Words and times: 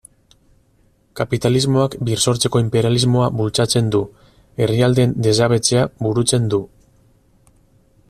Kapitalismoak 1.19 1.97
birsortzeko 2.07 2.63
inperialismoa 2.65 3.29
bultzatzen 3.43 3.93
du, 3.97 4.03
herrialdeen 4.65 5.17
desjabetzea 5.29 5.89
burutzen 6.07 6.53
du... 6.57 6.65